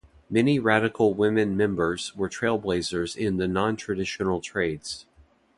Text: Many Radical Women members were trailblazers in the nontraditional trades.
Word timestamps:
Many 0.31 0.57
Radical 0.57 1.13
Women 1.13 1.55
members 1.55 2.11
were 2.15 2.27
trailblazers 2.27 3.15
in 3.15 3.37
the 3.37 3.45
nontraditional 3.45 4.41
trades. 4.41 5.05